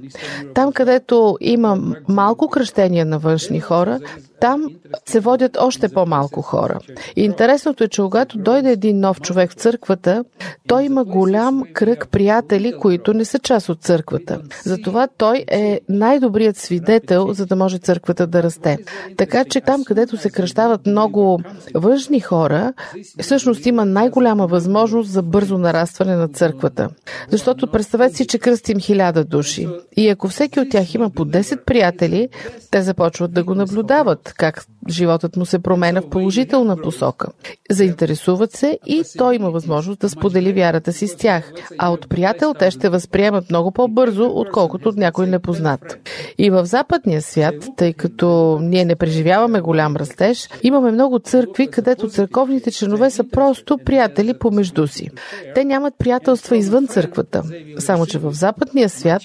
Там, 0.55 0.73
където 0.73 1.39
има 1.41 1.79
малко 2.09 2.49
кръщения 2.49 3.07
на 3.07 3.19
външни 3.19 3.61
хора, 3.61 4.01
там 4.41 4.65
се 5.07 5.21
водят 5.21 5.57
още 5.61 5.89
по-малко 5.89 6.43
хора. 6.43 6.79
И 7.17 7.25
интересното 7.25 7.85
е, 7.85 7.89
че 7.89 8.03
когато 8.03 8.39
дойде 8.39 8.71
един 8.71 9.01
нов 9.01 9.21
човек 9.21 9.51
в 9.51 9.55
църквата, 9.55 10.25
той 10.67 10.85
има 10.85 11.05
голям 11.05 11.63
кръг 11.73 12.09
приятели, 12.11 12.73
които 12.81 13.15
не 13.15 13.25
са 13.25 13.39
част 13.39 13.69
от 13.69 13.83
църквата. 13.83 14.41
Затова 14.65 15.09
той 15.19 15.45
е 15.51 15.81
най-добрият 15.89 16.57
свидетел, 16.57 17.33
за 17.33 17.47
да 17.47 17.57
може 17.57 17.79
църквата 17.79 18.27
да 18.27 18.43
расте. 18.43 18.79
Така 19.17 19.45
че 19.45 19.61
там, 19.61 19.85
където 19.85 20.17
се 20.25 20.31
кръщават 20.31 20.87
много 20.87 21.41
външни 21.75 22.21
хора, 22.21 22.73
всъщност 23.21 23.67
има 23.67 23.85
най-голяма 23.85 24.47
възможност 24.47 25.11
за 25.11 25.23
бързо 25.23 25.59
нарастване 25.59 26.17
на 26.17 26.29
църквата. 26.29 26.89
Защото 27.29 27.71
представете 27.71 28.17
си, 28.17 28.27
че 28.27 28.39
кръстим 28.39 28.81
хиляда 28.81 29.25
души. 29.25 29.69
И 29.97 30.09
ако 30.09 30.29
всеки 30.29 30.61
от 30.61 30.71
тях 30.71 30.95
има 30.95 31.11
по 31.11 31.25
10 31.25 31.65
приятели, 31.65 32.29
те 32.71 32.83
започват 32.83 33.33
да 33.33 33.45
го 33.45 33.55
наблюдават 33.55 34.35
как 34.37 34.65
животът 34.89 35.37
му 35.37 35.47
се 35.47 35.59
променя 35.59 36.01
в 36.01 36.09
положителна 36.09 36.77
посока. 36.77 37.29
Заинтересуват 37.71 38.53
се 38.53 38.79
и 38.87 39.03
той 39.19 39.37
има 39.37 39.51
възможност 39.51 40.01
да 40.01 40.09
сподели 40.09 40.53
вярата 40.53 40.93
си 40.93 41.09
с 41.09 41.17
тях. 41.17 41.53
А 41.79 41.91
от 41.91 42.09
приятел 42.09 42.55
те 42.59 42.71
ще 42.71 42.89
възприемат 42.89 43.51
много 43.51 43.73
по-бързо, 43.73 44.31
отколкото 44.35 44.89
от 44.89 44.97
някой 44.97 45.27
непознат. 45.27 45.99
И 46.39 46.51
в 46.51 46.67
западния 46.67 47.23
свят, 47.23 47.55
тъй 47.77 47.93
като 47.93 48.59
ние 48.63 48.85
не 48.85 48.97
преживяваме 48.97 49.61
голям 49.61 49.97
растеж, 50.21 50.49
имаме 50.63 50.91
много 50.91 51.19
църкви, 51.19 51.67
където 51.67 52.09
църковните 52.09 52.71
членове 52.71 53.11
са 53.11 53.25
просто 53.25 53.79
приятели 53.79 54.39
помежду 54.39 54.87
си. 54.87 55.11
Те 55.55 55.65
нямат 55.65 55.95
приятелства 55.99 56.57
извън 56.57 56.87
църквата. 56.87 57.43
Само, 57.79 58.07
че 58.07 58.19
в 58.19 58.33
западния 58.33 58.89
свят 58.89 59.23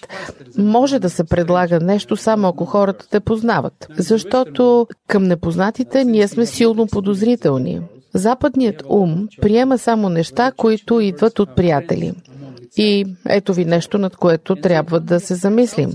може 0.57 0.99
да 0.99 1.09
се 1.09 1.23
предлага 1.23 1.79
нещо 1.79 2.15
само 2.15 2.47
ако 2.47 2.65
хората 2.65 3.09
те 3.09 3.19
познават. 3.19 3.87
Защото 3.97 4.87
към 5.07 5.23
непознатите 5.23 6.05
ние 6.05 6.27
сме 6.27 6.45
силно 6.45 6.87
подозрителни. 6.87 7.81
Западният 8.13 8.83
ум 8.89 9.27
приема 9.41 9.77
само 9.77 10.09
неща, 10.09 10.51
които 10.57 10.99
идват 10.99 11.39
от 11.39 11.55
приятели. 11.55 12.13
И 12.77 13.05
ето 13.29 13.53
ви 13.53 13.65
нещо, 13.65 13.97
над 13.97 14.15
което 14.15 14.55
трябва 14.55 14.99
да 14.99 15.19
се 15.19 15.35
замислим. 15.35 15.93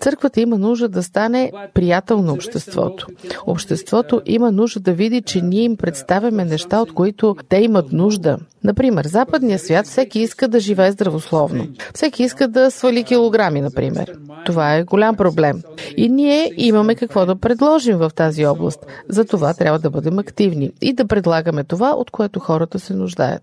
Църквата 0.00 0.40
има 0.40 0.58
нужда 0.58 0.88
да 0.88 1.02
стане 1.02 1.52
приятел 1.74 2.22
на 2.22 2.32
обществото. 2.32 3.06
Обществото 3.46 4.22
има 4.26 4.52
нужда 4.52 4.80
да 4.80 4.92
види, 4.92 5.22
че 5.22 5.40
ние 5.40 5.62
им 5.62 5.76
представяме 5.76 6.44
неща, 6.44 6.80
от 6.80 6.94
които 6.94 7.36
те 7.48 7.56
имат 7.56 7.92
нужда. 7.92 8.38
Например, 8.64 9.06
западния 9.06 9.58
свят 9.58 9.86
всеки 9.86 10.20
иска 10.20 10.48
да 10.48 10.60
живее 10.60 10.92
здравословно. 10.92 11.66
Всеки 11.94 12.22
иска 12.22 12.48
да 12.48 12.70
свали 12.70 13.04
килограми, 13.04 13.60
например. 13.60 14.12
Това 14.46 14.74
е 14.74 14.84
голям 14.84 15.16
проблем. 15.16 15.62
И 15.96 16.08
ние 16.08 16.52
имаме 16.56 16.94
какво 16.94 17.26
да 17.26 17.36
предложим 17.36 17.96
в 17.96 18.10
тази 18.14 18.46
област. 18.46 18.86
За 19.08 19.24
това 19.24 19.54
трябва 19.54 19.78
да 19.78 19.90
бъдем 19.90 20.18
активни 20.18 20.72
и 20.80 20.92
да 20.92 21.06
предлагаме 21.06 21.64
това, 21.64 21.90
от 21.90 22.10
което 22.10 22.40
хората 22.40 22.78
се 22.78 22.94
нуждаят. 22.94 23.42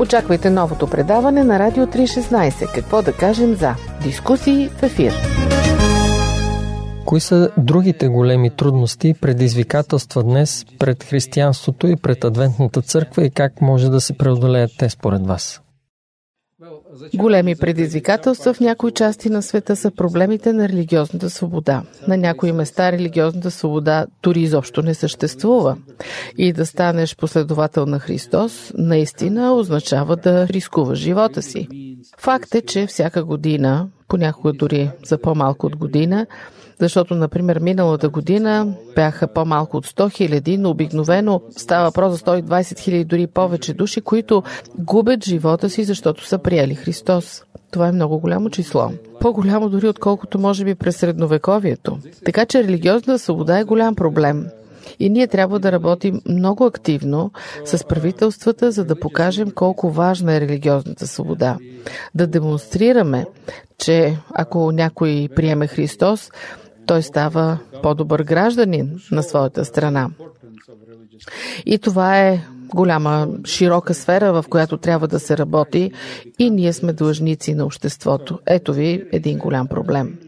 Очаквайте 0.00 0.50
новото 0.50 0.86
предаване 0.86 1.44
на 1.44 1.58
Радио 1.58 1.86
316. 1.86 2.74
Какво 2.74 3.02
да 3.02 3.12
кажем 3.12 3.54
за 3.54 3.74
дискусии 4.02 4.68
в 4.68 4.82
ефир. 4.82 5.14
Кои 7.04 7.20
са 7.20 7.50
другите 7.56 8.08
големи 8.08 8.50
трудности 8.50 9.08
и 9.08 9.14
предизвикателства 9.14 10.22
днес 10.22 10.64
пред 10.78 11.04
християнството 11.04 11.86
и 11.86 11.96
пред 11.96 12.24
Адвентната 12.24 12.82
църква 12.82 13.24
и 13.24 13.30
как 13.30 13.60
може 13.60 13.90
да 13.90 14.00
се 14.00 14.18
преодолеят 14.18 14.70
те 14.78 14.90
според 14.90 15.26
вас? 15.26 15.60
Големи 17.14 17.56
предизвикателства 17.56 18.54
в 18.54 18.60
някои 18.60 18.92
части 18.92 19.30
на 19.30 19.42
света 19.42 19.76
са 19.76 19.90
проблемите 19.90 20.52
на 20.52 20.68
религиозната 20.68 21.30
свобода. 21.30 21.82
На 22.08 22.16
някои 22.16 22.52
места 22.52 22.92
религиозната 22.92 23.50
свобода 23.50 24.06
дори 24.22 24.40
изобщо 24.40 24.82
не 24.82 24.94
съществува. 24.94 25.76
И 26.38 26.52
да 26.52 26.66
станеш 26.66 27.16
последовател 27.16 27.86
на 27.86 27.98
Христос 27.98 28.72
наистина 28.78 29.54
означава 29.54 30.16
да 30.16 30.48
рискуваш 30.48 30.98
живота 30.98 31.42
си. 31.42 31.68
Факт 32.18 32.54
е, 32.54 32.62
че 32.62 32.86
всяка 32.86 33.24
година, 33.24 33.88
понякога 34.08 34.52
дори 34.52 34.90
за 35.06 35.18
по-малко 35.18 35.66
от 35.66 35.76
година, 35.76 36.26
защото, 36.78 37.14
например, 37.14 37.58
миналата 37.58 38.08
година 38.08 38.74
бяха 38.94 39.26
по-малко 39.26 39.76
от 39.76 39.86
100 39.86 40.12
хиляди, 40.12 40.58
но 40.58 40.70
обикновено 40.70 41.40
става 41.56 41.84
въпрос 41.84 42.12
за 42.12 42.18
120 42.18 42.78
хиляди, 42.78 43.04
дори 43.04 43.26
повече 43.26 43.74
души, 43.74 44.00
които 44.00 44.42
губят 44.78 45.24
живота 45.24 45.70
си, 45.70 45.84
защото 45.84 46.26
са 46.26 46.38
приели 46.38 46.74
Христос. 46.74 47.42
Това 47.70 47.88
е 47.88 47.92
много 47.92 48.18
голямо 48.18 48.50
число. 48.50 48.90
По-голямо 49.20 49.68
дори 49.68 49.88
отколкото 49.88 50.38
може 50.38 50.64
би 50.64 50.74
през 50.74 50.96
средновековието. 50.96 51.98
Така 52.24 52.46
че 52.46 52.64
религиозна 52.64 53.18
свобода 53.18 53.58
е 53.58 53.64
голям 53.64 53.94
проблем. 53.94 54.46
И 54.98 55.10
ние 55.10 55.26
трябва 55.26 55.58
да 55.58 55.72
работим 55.72 56.20
много 56.28 56.64
активно 56.64 57.30
с 57.64 57.84
правителствата, 57.84 58.70
за 58.72 58.84
да 58.84 59.00
покажем 59.00 59.50
колко 59.50 59.90
важна 59.90 60.34
е 60.34 60.40
религиозната 60.40 61.06
свобода. 61.06 61.56
Да 62.14 62.26
демонстрираме, 62.26 63.26
че 63.78 64.18
ако 64.34 64.72
някой 64.72 65.28
приеме 65.36 65.66
Христос, 65.66 66.30
той 66.86 67.02
става 67.02 67.58
по-добър 67.82 68.22
гражданин 68.22 69.00
на 69.10 69.22
своята 69.22 69.64
страна. 69.64 70.10
И 71.66 71.78
това 71.78 72.18
е 72.18 72.40
голяма, 72.74 73.28
широка 73.44 73.94
сфера, 73.94 74.32
в 74.32 74.44
която 74.50 74.76
трябва 74.76 75.08
да 75.08 75.20
се 75.20 75.38
работи 75.38 75.92
и 76.38 76.50
ние 76.50 76.72
сме 76.72 76.92
длъжници 76.92 77.54
на 77.54 77.64
обществото. 77.64 78.38
Ето 78.46 78.72
ви 78.72 79.04
един 79.12 79.38
голям 79.38 79.68
проблем. 79.68 80.18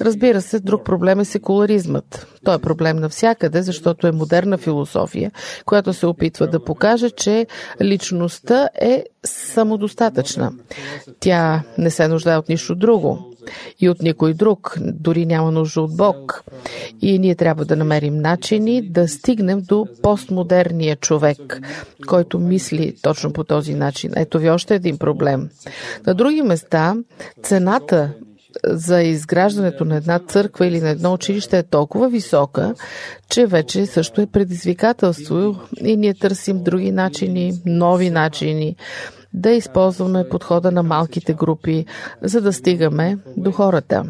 Разбира 0.00 0.42
се, 0.42 0.60
друг 0.60 0.84
проблем 0.84 1.20
е 1.20 1.24
секуларизмът. 1.24 2.26
Той 2.44 2.54
е 2.54 2.58
проблем 2.58 2.96
навсякъде, 2.96 3.62
защото 3.62 4.06
е 4.06 4.12
модерна 4.12 4.58
философия, 4.58 5.30
която 5.64 5.92
се 5.92 6.06
опитва 6.06 6.46
да 6.46 6.64
покаже, 6.64 7.10
че 7.10 7.46
личността 7.82 8.68
е 8.80 9.04
самодостатъчна. 9.24 10.52
Тя 11.20 11.62
не 11.78 11.90
се 11.90 12.08
нуждае 12.08 12.36
от 12.36 12.48
нищо 12.48 12.74
друго 12.74 13.34
и 13.80 13.88
от 13.88 14.02
никой 14.02 14.34
друг, 14.34 14.74
дори 14.80 15.26
няма 15.26 15.52
нужда 15.52 15.80
от 15.80 15.96
Бог. 15.96 16.44
И 17.02 17.18
ние 17.18 17.34
трябва 17.34 17.64
да 17.64 17.76
намерим 17.76 18.16
начини 18.16 18.90
да 18.90 19.08
стигнем 19.08 19.60
до 19.60 19.86
постмодерния 20.02 20.96
човек, 20.96 21.60
който 22.06 22.38
мисли 22.38 22.94
точно 23.02 23.32
по 23.32 23.44
този 23.44 23.74
начин. 23.74 24.12
Ето 24.16 24.38
ви 24.38 24.50
още 24.50 24.74
един 24.74 24.98
проблем. 24.98 25.50
На 26.06 26.14
други 26.14 26.42
места 26.42 26.96
цената 27.42 28.10
за 28.64 29.02
изграждането 29.02 29.84
на 29.84 29.96
една 29.96 30.18
църква 30.18 30.66
или 30.66 30.80
на 30.80 30.88
едно 30.88 31.12
училище 31.12 31.58
е 31.58 31.62
толкова 31.62 32.08
висока, 32.08 32.74
че 33.30 33.46
вече 33.46 33.86
също 33.86 34.20
е 34.20 34.26
предизвикателство 34.26 35.56
и 35.84 35.96
ние 35.96 36.14
търсим 36.14 36.62
други 36.62 36.90
начини, 36.90 37.52
нови 37.66 38.10
начини 38.10 38.76
да 39.32 39.50
използваме 39.50 40.28
подхода 40.28 40.70
на 40.70 40.82
малките 40.82 41.34
групи, 41.34 41.86
за 42.22 42.40
да 42.40 42.52
стигаме 42.52 43.18
до 43.36 43.52
хората. 43.52 44.04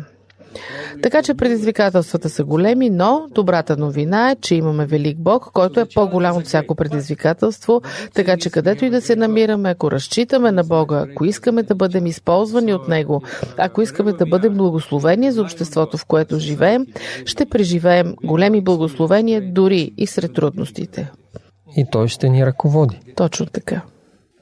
Така 1.02 1.22
че 1.22 1.34
предизвикателствата 1.34 2.28
са 2.28 2.44
големи, 2.44 2.90
но 2.90 3.26
добрата 3.30 3.76
новина 3.76 4.30
е, 4.30 4.36
че 4.36 4.54
имаме 4.54 4.86
велик 4.86 5.18
Бог, 5.18 5.50
който 5.52 5.80
е 5.80 5.88
по-голям 5.94 6.36
от 6.36 6.44
всяко 6.44 6.74
предизвикателство, 6.74 7.82
така 8.14 8.36
че 8.36 8.50
където 8.50 8.84
и 8.84 8.90
да 8.90 9.00
се 9.00 9.16
намираме, 9.16 9.70
ако 9.70 9.90
разчитаме 9.90 10.52
на 10.52 10.64
Бога, 10.64 11.06
ако 11.10 11.24
искаме 11.24 11.62
да 11.62 11.74
бъдем 11.74 12.06
използвани 12.06 12.74
от 12.74 12.88
Него, 12.88 13.22
ако 13.56 13.82
искаме 13.82 14.12
да 14.12 14.26
бъдем 14.26 14.54
благословени 14.54 15.32
за 15.32 15.42
обществото, 15.42 15.98
в 15.98 16.06
което 16.06 16.38
живеем, 16.38 16.86
ще 17.24 17.46
преживеем 17.46 18.14
големи 18.24 18.60
благословения 18.60 19.52
дори 19.52 19.92
и 19.96 20.06
сред 20.06 20.34
трудностите. 20.34 21.10
И 21.76 21.86
Той 21.92 22.08
ще 22.08 22.28
ни 22.28 22.46
ръководи. 22.46 23.00
Точно 23.16 23.46
така. 23.46 23.82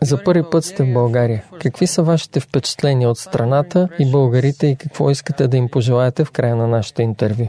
За 0.03 0.25
първи 0.25 0.43
път 0.51 0.65
сте 0.65 0.85
в 0.85 0.93
България. 0.93 1.45
Какви 1.61 1.87
са 1.87 2.03
вашите 2.03 2.41
впечатления 2.41 3.11
от 3.11 3.19
страната 3.19 3.89
и 3.99 4.11
българите 4.11 4.67
и 4.67 4.77
какво 4.77 5.11
искате 5.11 5.49
да 5.49 5.57
им 5.57 5.69
пожелаете 5.69 6.25
в 6.25 6.31
края 6.31 6.57
на 6.57 6.67
нашето 6.67 7.03
интервю? 7.03 7.49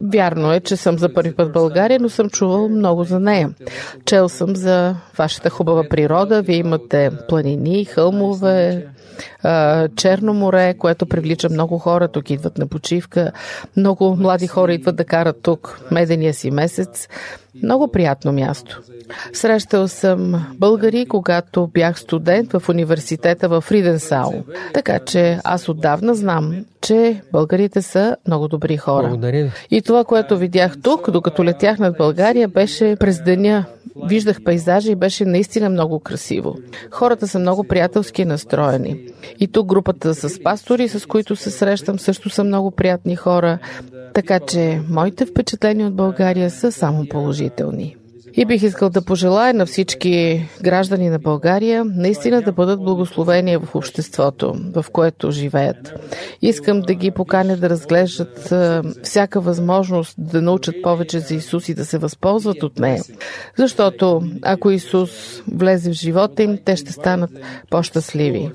Вярно 0.00 0.52
е, 0.52 0.60
че 0.60 0.76
съм 0.76 0.98
за 0.98 1.14
първи 1.14 1.34
път 1.34 1.48
в 1.48 1.52
България, 1.52 2.00
но 2.00 2.08
съм 2.08 2.30
чувал 2.30 2.68
много 2.68 3.04
за 3.04 3.20
нея. 3.20 3.50
Чел 4.04 4.28
съм 4.28 4.56
за 4.56 4.96
вашата 5.18 5.50
хубава 5.50 5.84
природа. 5.90 6.42
Вие 6.42 6.56
имате 6.56 7.10
планини, 7.28 7.84
хълмове, 7.84 8.86
Черно 9.96 10.34
море, 10.34 10.74
което 10.74 11.06
привлича 11.06 11.48
много 11.48 11.78
хора. 11.78 12.08
Тук 12.08 12.30
идват 12.30 12.58
на 12.58 12.66
почивка. 12.66 13.32
Много 13.76 14.16
млади 14.16 14.46
хора 14.46 14.74
идват 14.74 14.96
да 14.96 15.04
карат 15.04 15.42
тук 15.42 15.80
медения 15.90 16.34
си 16.34 16.50
месец. 16.50 17.08
Много 17.62 17.88
приятно 17.88 18.32
място. 18.32 18.82
Срещал 19.32 19.88
съм 19.88 20.46
българи, 20.58 21.06
когато 21.06 21.66
бях 21.66 22.00
студент 22.00 22.52
в 22.52 22.68
университета 22.68 23.48
в 23.48 23.64
Риденсао. 23.70 24.30
Така 24.74 24.98
че 24.98 25.38
аз 25.44 25.68
отдавна 25.68 26.14
знам, 26.14 26.64
че 26.80 27.22
българите 27.32 27.82
са 27.82 28.16
много 28.26 28.48
добри 28.48 28.76
хора. 28.76 29.08
Благодаря. 29.08 29.50
И 29.70 29.82
това, 29.82 30.04
което 30.04 30.36
видях 30.36 30.76
тук, 30.82 31.10
докато 31.10 31.44
летях 31.44 31.78
над 31.78 31.96
България, 31.98 32.48
беше 32.48 32.96
през 33.00 33.22
деня. 33.22 33.64
Виждах 34.04 34.44
пейзажа 34.44 34.92
и 34.92 34.94
беше 34.94 35.24
наистина 35.24 35.70
много 35.70 36.00
красиво. 36.00 36.56
Хората 36.90 37.28
са 37.28 37.38
много 37.38 37.64
приятелски 37.64 38.24
настроени. 38.24 39.00
И 39.40 39.48
тук 39.48 39.66
групата 39.66 40.14
с 40.14 40.42
пастори, 40.42 40.88
с 40.88 41.06
които 41.06 41.36
се 41.36 41.50
срещам, 41.50 41.98
също 41.98 42.30
са 42.30 42.44
много 42.44 42.70
приятни 42.70 43.16
хора. 43.16 43.58
Така 44.14 44.40
че 44.40 44.80
моите 44.88 45.26
впечатления 45.26 45.86
от 45.86 45.94
България 45.94 46.50
са 46.50 46.72
само 46.72 47.06
положителни. 47.08 47.96
И 48.34 48.44
бих 48.44 48.62
искал 48.62 48.90
да 48.90 49.02
пожелая 49.02 49.54
на 49.54 49.66
всички 49.66 50.46
граждани 50.62 51.10
на 51.10 51.18
България 51.18 51.84
наистина 51.84 52.42
да 52.42 52.52
бъдат 52.52 52.84
благословени 52.84 53.56
в 53.56 53.74
обществото, 53.74 54.54
в 54.74 54.84
което 54.92 55.30
живеят. 55.30 55.92
Искам 56.42 56.80
да 56.80 56.94
ги 56.94 57.10
поканя 57.10 57.56
да 57.56 57.70
разглеждат 57.70 58.52
всяка 59.02 59.40
възможност 59.40 60.14
да 60.18 60.42
научат 60.42 60.74
повече 60.82 61.20
за 61.20 61.34
Исус 61.34 61.68
и 61.68 61.74
да 61.74 61.84
се 61.84 61.98
възползват 61.98 62.62
от 62.62 62.78
нея. 62.78 63.02
Защото 63.58 64.22
ако 64.42 64.70
Исус 64.70 65.10
влезе 65.52 65.90
в 65.90 65.94
живота 65.94 66.42
им, 66.42 66.58
те 66.64 66.76
ще 66.76 66.92
станат 66.92 67.30
по-щастливи. 67.70 68.50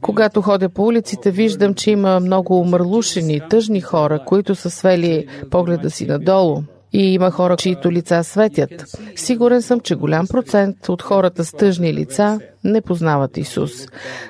Когато 0.00 0.42
ходя 0.42 0.68
по 0.68 0.84
улиците, 0.84 1.30
виждам, 1.30 1.74
че 1.74 1.90
има 1.90 2.20
много 2.20 2.60
умърлушени, 2.60 3.40
тъжни 3.50 3.80
хора, 3.80 4.20
които 4.26 4.54
са 4.54 4.70
свели 4.70 5.26
погледа 5.50 5.90
си 5.90 6.06
надолу, 6.06 6.62
и 6.92 7.14
има 7.14 7.30
хора, 7.30 7.56
чието 7.56 7.92
лица 7.92 8.24
светят. 8.24 8.70
Сигурен 9.16 9.62
съм, 9.62 9.80
че 9.80 9.94
голям 9.94 10.26
процент 10.26 10.88
от 10.88 11.02
хората 11.02 11.44
с 11.44 11.52
тъжни 11.52 11.94
лица 11.94 12.40
не 12.64 12.80
познават 12.80 13.36
Исус. 13.36 13.72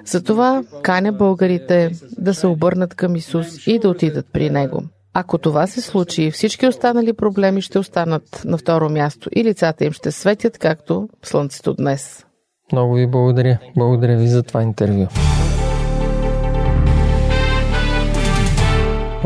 Затова 0.04 0.62
каня 0.82 1.12
българите 1.12 1.90
да 2.18 2.34
се 2.34 2.46
обърнат 2.46 2.94
към 2.94 3.16
Исус 3.16 3.66
и 3.66 3.78
да 3.78 3.88
отидат 3.88 4.26
при 4.32 4.50
Него. 4.50 4.82
Ако 5.14 5.38
това 5.38 5.66
се 5.66 5.80
случи, 5.80 6.30
всички 6.30 6.66
останали 6.66 7.12
проблеми 7.12 7.62
ще 7.62 7.78
останат 7.78 8.42
на 8.44 8.58
второ 8.58 8.90
място 8.90 9.30
и 9.36 9.44
лицата 9.44 9.84
им 9.84 9.92
ще 9.92 10.12
светят 10.12 10.58
както 10.58 11.08
слънцето 11.22 11.74
днес. 11.74 12.26
Много 12.72 12.94
ви 12.94 13.06
благодаря. 13.06 13.58
Благодаря 13.76 14.16
ви 14.16 14.28
за 14.28 14.42
това 14.42 14.62
интервю. 14.62 15.06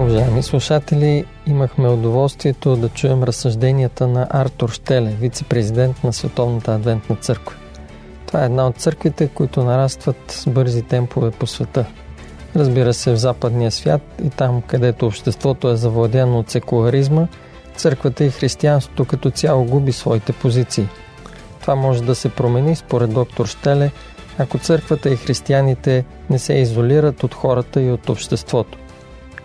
Уважаеми 0.00 0.42
слушатели, 0.42 1.24
имахме 1.46 1.88
удоволствието 1.88 2.76
да 2.76 2.88
чуем 2.88 3.22
разсъжденията 3.22 4.06
на 4.06 4.26
Артур 4.30 4.70
Штеле, 4.70 5.10
вице-президент 5.20 6.04
на 6.04 6.12
Световната 6.12 6.74
адвентна 6.74 7.16
църква. 7.16 7.56
Това 8.26 8.42
е 8.42 8.44
една 8.44 8.66
от 8.66 8.76
църквите, 8.76 9.28
които 9.28 9.64
нарастват 9.64 10.16
с 10.28 10.50
бързи 10.50 10.82
темпове 10.82 11.30
по 11.30 11.46
света. 11.46 11.84
Разбира 12.56 12.94
се, 12.94 13.12
в 13.12 13.16
западния 13.16 13.70
свят 13.70 14.02
и 14.24 14.30
там, 14.30 14.62
където 14.62 15.06
обществото 15.06 15.68
е 15.68 15.76
завладено 15.76 16.38
от 16.38 16.50
секуларизма, 16.50 17.26
църквата 17.76 18.24
и 18.24 18.30
християнството 18.30 19.04
като 19.04 19.30
цяло 19.30 19.64
губи 19.64 19.92
своите 19.92 20.32
позиции. 20.32 20.88
Това 21.60 21.74
може 21.74 22.02
да 22.02 22.14
се 22.14 22.28
промени, 22.28 22.76
според 22.76 23.12
доктор 23.12 23.46
Штеле, 23.46 23.90
ако 24.38 24.58
църквата 24.58 25.10
и 25.10 25.16
християните 25.16 26.04
не 26.30 26.38
се 26.38 26.54
изолират 26.54 27.24
от 27.24 27.34
хората 27.34 27.82
и 27.82 27.90
от 27.90 28.08
обществото. 28.08 28.78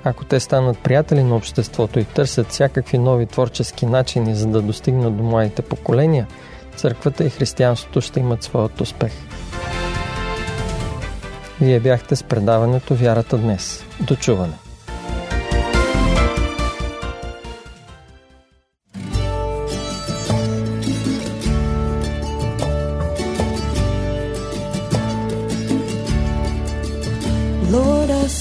Ако 0.08 0.26
те 0.26 0.39
станат 0.39 0.80
приятели 0.80 1.24
на 1.24 1.36
обществото 1.36 2.00
и 2.00 2.06
търсят 2.06 2.48
всякакви 2.48 2.98
нови 2.98 3.26
творчески 3.26 3.86
начини, 3.86 4.36
за 4.36 4.48
да 4.48 4.62
достигнат 4.62 5.18
до 5.18 5.24
младите 5.24 5.62
поколения, 5.62 6.28
църквата 6.76 7.24
и 7.24 7.30
християнството 7.30 8.02
ще 8.02 8.20
имат 8.20 8.44
своят 8.44 8.82
успех. 8.82 9.12
Вие 11.62 11.80
бяхте 11.80 12.15
с 12.15 12.24
предаването 12.24 12.96
Вярата 12.96 13.38
днес. 13.38 13.86
До 14.02 14.15
чуване! 14.15 14.54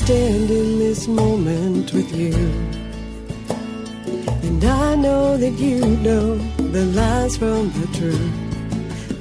stand 0.04 0.50
in 0.50 0.73
this 0.94 1.08
moment 1.08 1.92
with 1.92 2.14
you. 2.14 2.34
And 4.46 4.62
I 4.64 4.94
know 4.94 5.36
that 5.36 5.54
you 5.58 5.80
know 6.06 6.36
the 6.76 6.84
lies 7.00 7.36
from 7.36 7.72
the 7.80 7.88
truth. 7.98 8.34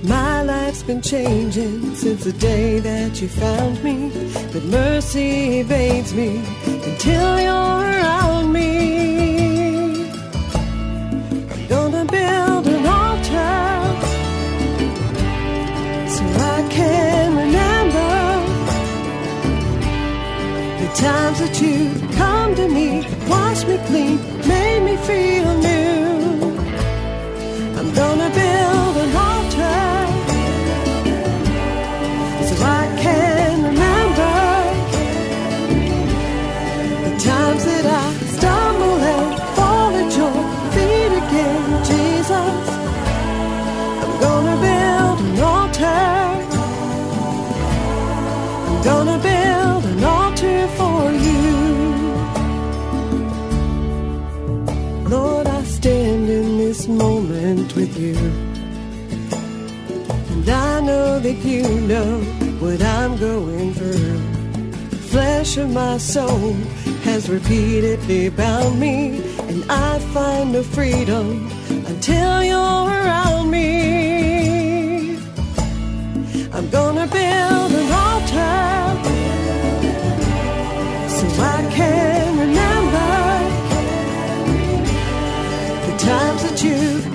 My 0.04 0.44
life's 0.44 0.84
been 0.84 1.02
changing 1.02 1.96
since 1.96 2.26
the 2.26 2.34
day 2.34 2.80
that 2.80 3.20
you 3.20 3.28
found 3.28 3.84
me. 3.84 3.96
But 4.52 4.64
mercy 4.66 5.62
evades 5.62 6.14
me 6.14 6.44
until 6.90 7.40
you're 7.42 7.84
around 7.96 8.54
me. 8.54 8.83
Times 21.04 21.40
that 21.40 21.60
you 21.62 21.92
come 22.16 22.56
to 22.56 22.66
me, 22.70 22.88
wash 23.28 23.66
me 23.66 23.78
clean, 23.88 24.16
made 24.48 24.82
me 24.88 24.96
feel 25.10 25.50
new. 25.70 26.14
I'm 27.78 27.90
gonna 28.02 28.30
build 28.40 28.96
an 29.04 29.12
altar 29.30 29.84
so 32.48 32.56
I 32.80 32.84
can 33.04 33.52
remember 33.70 34.36
the 37.06 37.14
times 37.30 37.64
that 37.70 37.86
I 38.02 38.06
stumble 38.38 39.00
and 39.14 39.32
fall 39.58 39.92
at 40.04 40.10
your 40.20 40.38
feet 40.74 41.14
again, 41.22 41.66
Jesus. 41.92 42.64
I'm 44.04 44.14
gonna 44.26 44.56
build 44.66 45.18
an 45.28 45.40
altar. 45.52 46.12
I'm 48.70 48.84
gonna 48.90 49.18
build 49.22 49.33
that 61.24 61.46
you 61.46 61.64
know 61.88 62.20
what 62.60 62.82
I'm 62.82 63.18
going 63.18 63.74
through. 63.74 64.20
Flesh 65.12 65.56
of 65.56 65.70
my 65.72 65.98
soul 65.98 66.52
has 67.08 67.30
repeatedly 67.30 68.28
bound 68.28 68.78
me, 68.78 69.22
and 69.48 69.64
I 69.72 70.00
find 70.14 70.52
no 70.52 70.64
freedom 70.64 71.50
until 71.70 72.44
you're 72.44 72.90
around 73.00 73.50
me. 73.50 75.16
I'm 76.52 76.70
gonna 76.70 77.08
build 77.08 77.72
an 77.82 77.90
altar 78.04 78.60
so 81.16 81.26
I 81.56 81.70
can 81.72 82.38
remember 82.38 83.12
the 85.88 85.94
times 86.06 86.44
that 86.44 86.62
you've 86.62 87.13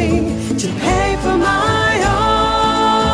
me 0.00 0.10
to 0.62 0.68
pay 0.84 1.08
for 1.22 1.36
my 1.50 1.90
own. 2.16 3.12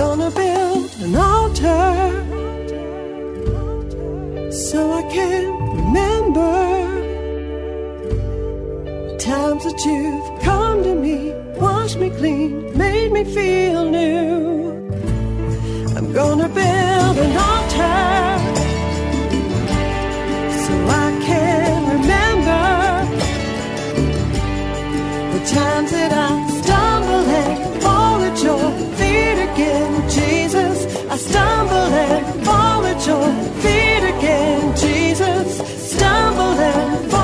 Gonna 0.00 0.30
build 0.42 0.90
an 1.06 1.14
altar 1.34 1.86
so 4.66 4.78
I 5.00 5.02
can 5.16 5.42
remember 5.78 6.56
times 9.18 9.62
that 9.68 9.78
you've 9.86 10.28
come 10.48 10.78
to 10.88 10.94
me, 11.04 11.16
washed 11.64 11.98
me 11.98 12.08
clean, 12.20 12.50
made 12.76 13.10
me 13.16 13.22
feel 13.38 13.82
new. 13.98 14.12
I'm 15.96 16.08
gonna 16.20 16.48
build 16.60 17.16
an 17.24 17.32
altar. 17.48 18.33
Times 25.46 25.90
that 25.90 26.12
I 26.12 26.48
stumble 26.62 27.28
and 27.42 27.82
fall 27.82 28.22
at 28.22 28.42
your 28.42 28.70
feet 28.96 29.38
again, 29.50 30.08
Jesus. 30.08 30.86
I 31.10 31.16
stumble 31.16 31.92
and 32.04 32.44
fall 32.46 32.84
at 32.86 33.06
your 33.06 33.28
feet 33.62 34.04
again, 34.14 34.76
Jesus. 34.76 35.92
Stumble 35.92 36.58
and 36.58 37.10
fall 37.10 37.23